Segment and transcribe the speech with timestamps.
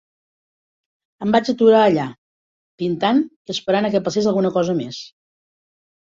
[1.25, 2.05] Em vaig aturar allà,
[2.83, 5.05] pintant i esperant a que passés alguna cosa més.